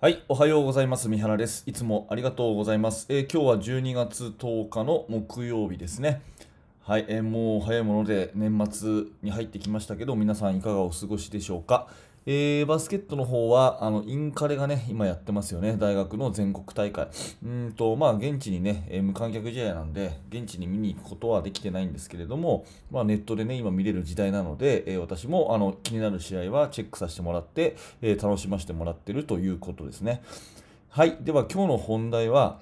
[0.00, 1.08] はい、おはようございます。
[1.08, 1.64] 三原です。
[1.66, 3.06] いつもありがとうございます。
[3.08, 6.22] えー今日は12月10日の木曜日ですね。
[6.84, 8.88] はい、えーもう早いもので年末
[9.24, 11.88] に入ってきましたけど、皆さんいかがお過ごしでしょうか。
[12.30, 15.78] えーバスケットの方はあのインカレがね今やってますよね。
[15.78, 17.08] 大学の全国大会。
[17.42, 30.20] うんとまあ現地にね、えー無観客試合なんで現地に見に行くことはできてないんですけれども、まあ、ネットでね今見れる時代なので、えー私もあの気になる試合はチェックさせてもらって、え楽しませてもらってるということですね。
[30.90, 31.16] はい。
[31.22, 32.60] では今日の本題は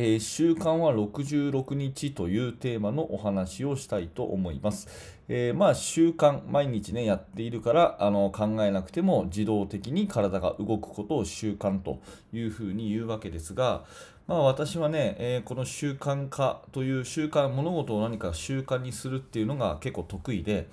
[0.00, 4.86] えー習慣は66日というテーマのお話をしたいと思います。
[5.28, 11.98] えーまあ習慣、毎日ね、やっているからあの考えなくても自動的に体が動くことを習慣と
[12.32, 13.82] いうふうに言うわけですが、
[14.28, 20.68] まあ私はね、えーこの習慣化という習慣、物事を何か習慣にするっていうのが結構得意で、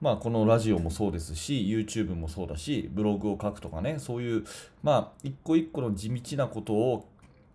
[0.00, 4.44] まあ、このラジオもそうですし、YouTube もそうだし、ブログを書くとかね、そういう、
[4.82, 7.06] まあ、一個一個の地道なことを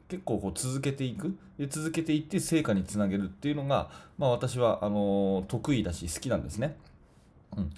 [0.09, 1.38] 結構こう続けていく？
[1.58, 6.77] で続けていって成果につなげるっていうのが、まあ、私はあの得意だし好きなんですね。
[7.55, 7.72] うん、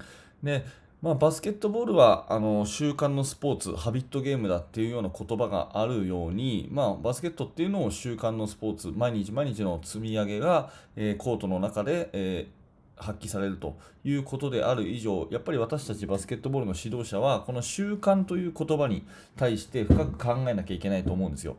[0.44, 0.66] で、
[1.02, 12.60] まあ、バスケットボールはあの習慣のスポーツハビットゲームだっていうような言葉があるように、まあ、バスケットっていうのを習慣のスポーツ毎日毎日の積み上げが、えーコートの中で、えー
[13.02, 21.56] 発揮されるということである以上やっぱり私たちバスケットボールの指導者はこの習慣という言葉に対して深く考えなきゃいけないと思うんですよ。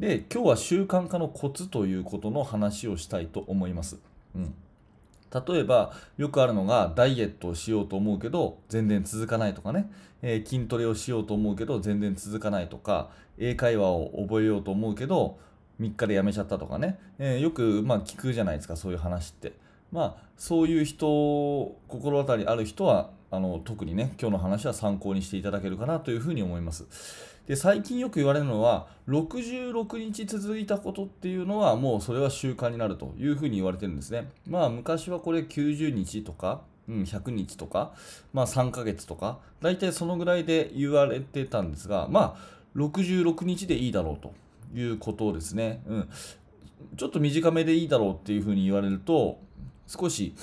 [0.00, 3.98] で今日は習慣化のコツということの話をしたいと思います。
[4.34, 4.54] うん
[5.32, 9.88] 例えばよくあるのがダイエットをしようと思うけど全然続かないとかね、
[10.22, 15.38] えー筋トレをしようと思うけど全然続かないとか英会話を覚えようと思うけど
[15.80, 19.52] 3日でやめちゃったとかね、えーよくまあ聞くじゃないですかそういう話って。
[19.92, 21.06] まあそういう人
[21.86, 26.86] 心当たりある人はあの特にね今日の話は参考にしていただけるかなというふうに思います。
[27.46, 34.28] で最近よく言われるのは66日続いたことっていうのはもうそれは習慣になるというふうに言われてるんですね。
[34.48, 37.92] まあ昔はこれ90日とか、うん、100日とか、
[38.32, 44.32] まあ、3ヶ月とか大体そのぐらいで言われてたんですがまあ66日でいいだろうと
[44.78, 45.82] いうことですね。
[45.86, 46.08] うん、
[46.96, 49.40] ちょっと短めでいいだろうっていうふうに言われると
[49.88, 50.34] 少し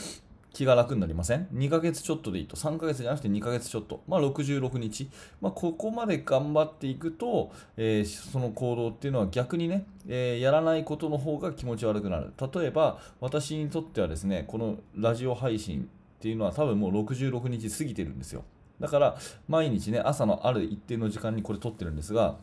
[0.57, 2.55] 気が楽になりません ?2 ヶ月ちょっとでいいと。
[2.55, 4.01] 3ヶ月じゃなくて2ヶ月ちょっと。
[4.07, 5.07] まあ66日。
[5.39, 12.33] まあここまで頑張っていくと、えーその行動っていうのは逆にね、えーやらないことの方が気持ち悪くなる。
[12.55, 15.85] 例えば私にとってはですね、このラジオ配信っ
[16.21, 18.43] ていうのは多分もう66日過ぎてるんですよ。
[18.79, 19.15] だから
[19.47, 22.37] 毎日ね、朝のある一定の時間にこれ撮ってるんですが、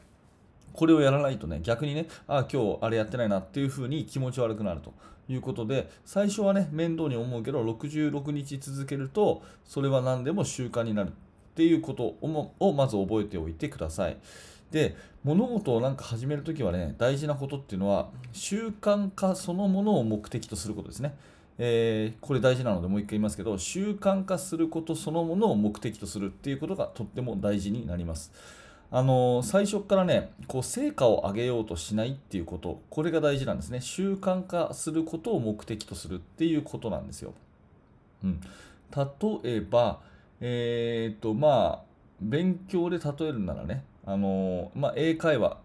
[0.75, 4.93] これをやらないとね、逆にね、ああ、今日あれやってないなっていう風に気持ち悪くなると
[5.29, 11.13] いうことで、最初はね、面倒に思うけど、66日続けると、それは何でも習慣になるっ
[11.55, 14.19] ていうことをまず覚えておいてください。
[14.73, 21.15] で、物事をなんか始めるときはね、大事なことっていうのは、習慣化そのものを目的とすることですね。
[21.57, 28.33] えーこれ大事なのでもう一回言いますけど習慣化することそのものを目的とするっていうことがとっても大事になります。
[28.97, 33.81] あの最初からねこう成果を上げようとしないっていうことこれが大事なんですね。
[33.81, 37.35] 習慣化することを目的とするっていうことなんですよ、
[38.23, 38.41] うん、
[39.43, 39.99] 例えば
[40.41, 41.85] えーっとまあ
[42.21, 45.59] 勉強で例えるならねあのまあ英会話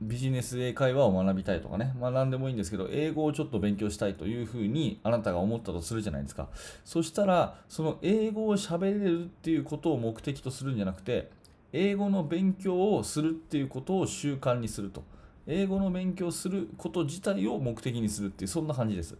[0.00, 6.48] ビジネス英会話を学びたいとかね、まあ何でもいいんですけど、英語をちょっと勉強したいというふうにあなたが思ったとするじゃないですか。
[6.84, 11.30] そしたら、その英語を喋れるっていうことを目的とするんじゃなくて、
[11.72, 15.02] 英語の勉強をするっていうことを習慣にすると。
[15.46, 19.16] 英語の勉強すること自体を目的にするっていう、そんな感じです。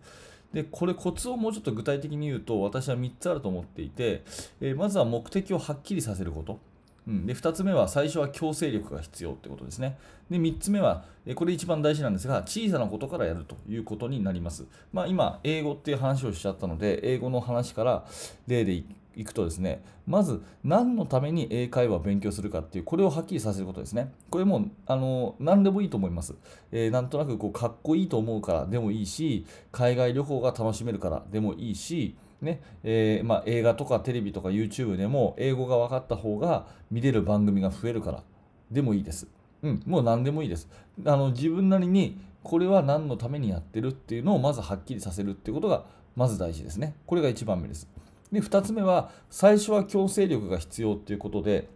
[0.52, 4.22] で、これコツをもうちょっと具体的に言うと、私は3つあると思っていて、
[4.60, 6.58] えーまずは目的をはっきりさせること。
[7.06, 9.98] うん、で2つ目は最初は強制力が必要ってことですね。
[10.30, 14.66] で3つ目は、これ一番大事なんですが、小さなことからやるということになります。
[14.92, 18.04] まあ、今、英語っていう話をしちゃったので、英語の話から
[18.46, 18.84] 例で
[19.16, 24.12] いくとですね、まず何のために英会話を勉強するかっていう、これをはっきりさせることですね。
[24.30, 26.34] これもあの何でもいいと思います。
[26.70, 38.22] えーなんとなくこうかっこいいと思うからでもいいし、海外旅行が楽しめるからでもいいし、ねえーまあ、映画とかテレビとか YouTube でも英語が分かった方が見れる番組が増えるから
[38.70, 39.28] でもいいです。
[39.62, 40.68] うん、もう何でもいいです。
[41.04, 45.84] あの自分なりにこれは何のためにやってるっていうのをまずはっきりさせるっていうことが
[46.16, 46.94] まず大事ですね。
[47.06, 47.88] これが1番目です。
[48.32, 51.68] で2つ目は最初は強制力が必要っていうことで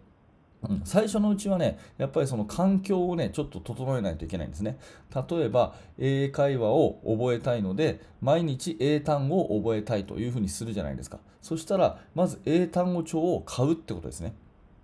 [0.84, 4.78] 最初のうちはね、やっぱりその環境をね、ちょっと整えないといけないんですね。
[5.14, 11.18] 例えば、英会話を覚えたいので、毎日英単語を覚えたいというふうにするじゃないですか。
[11.40, 14.34] そしたら、まず英単語帳を買うってことですね。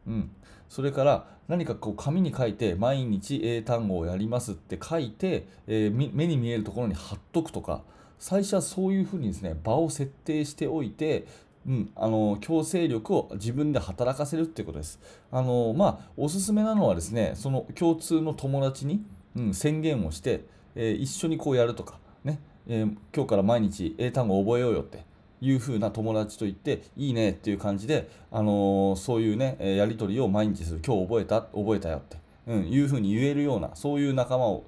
[0.06, 0.30] うん、
[0.68, 7.82] それから何かこう紙に書いて毎日英単語をやりますって書いて、えー目に見えるところに貼っとくとか
[8.18, 11.26] 最初はそういうふうにですね場を設定しておいて、
[11.66, 14.98] うん、あの強制力を自分で働かせるっていうことです。
[15.30, 19.04] あのまあ、おすすめなのはですねその共通の友達に、
[19.36, 20.44] うん、宣言をして、
[20.74, 25.04] えー一緒にこうやるとかね、えー今日から毎日英単語を覚えようよって
[25.40, 32.16] いう風な友達と言っていいねっていう感じで、あのーそういうねやり取りを毎日する今日覚えた覚えたよって、
[32.48, 34.64] うん、いう風に言えるようなそういう仲間を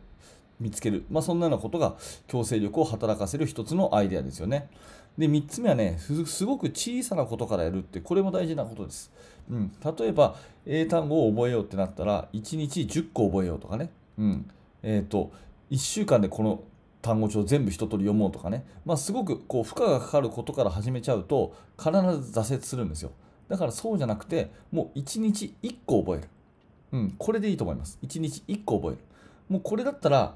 [0.61, 1.96] 見つける、まあ、そんなようなことが
[2.29, 4.69] 強制力を働かせる一つのアイデアですよね。
[5.17, 9.13] で3つ目はねすごく小さなことからやるってこれも大事なことです。
[9.51, 14.51] うん、例えば英単語を覚えようってなったら1日10個覚えようとかね、うん。
[14.83, 15.33] えー、と
[15.71, 16.63] 1週間でこの
[17.03, 23.13] 単語帳全部一通り読もうとかね、まあ、すごくこう負荷がかかることから始めちゃうと必ず挫折するんですよ。
[23.49, 26.29] だからそうじゃなくてもう1日1個覚える、
[26.93, 27.99] うん、これでいいと思います。
[28.03, 28.99] 1日1個覚える。
[29.49, 30.35] もうこれだったら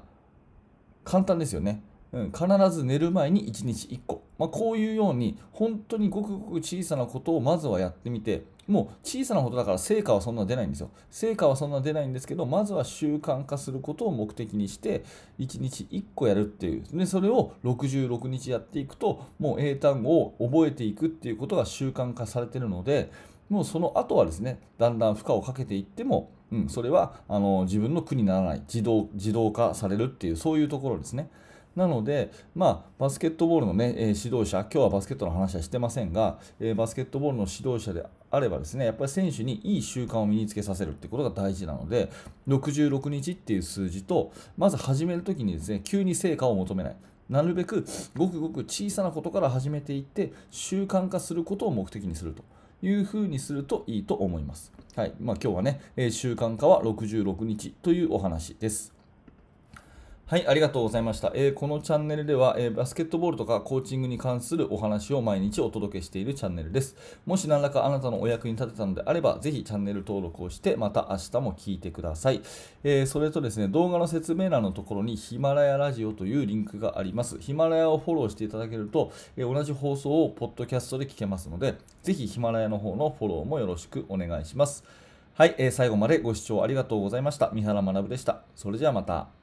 [1.03, 1.81] 簡単ですよね、
[2.11, 15.03] うん、必ず寝る前に1日1個、まあ、こういうように本当にごくごく小さなことをまずはやってみてもう小さなことだから成果はそんな出ないんですよ成果はそんな出ないんですけどまずは習慣化することを目的にして
[15.39, 23.11] 1日1個やるっていうでそれを66日やっていくともう英単語を覚えていくっていうことが習慣化されてるので
[23.49, 31.29] もうその後はですねだんだん負荷をかけていっても、うん、それはあの自分の苦にならない自動自動化されるっていうそういうところですね。
[31.75, 36.39] なので、まあ、バスケットボールの、ね、指導者、今日はバスケットの話はしてませんが、
[36.75, 42.11] バスケットボールの指導者であればですね、やっぱり選手にいい習慣を身につけさせるってことが大事なので、
[42.47, 46.95] 66日っていう数字と、まず始めるときにですね、急に成果を求めない。
[47.29, 47.85] なるべく
[48.17, 52.43] ごくごく小さなことから始めていって、習慣化することを目的にすると。
[52.81, 54.71] いうふうにするといいと思います。
[54.95, 55.13] はい。
[55.19, 55.81] まあ今日はね、
[56.11, 58.98] 習慣化は66日というお話です。
[60.29, 61.31] はい、ありがとうございました。
[61.33, 66.95] えーこのチャンネルでは、えーバスケットボールとかコーチングに関するお話を毎日お届けしているチャンネルです。
[67.25, 72.43] もし何らかあなたのお役に立てたのであれば、ぜひチャンネル登録をして、また明日も聞いてください。
[72.83, 77.39] えーそれとですね、動画の説明欄のところにヒマラヤラジオというリンクがあります。
[77.39, 81.73] ヒマラヤをフォローしていただけると、え同じ放送をポッドキャストで聞けますので、
[82.03, 84.83] ぜひヒマラヤの方のフォローもよろしくお願いします。
[85.33, 87.49] はい、えー最後までご視聴ありがとうございました。
[87.51, 88.43] 三原学でした。
[88.53, 89.38] それじゃあまた。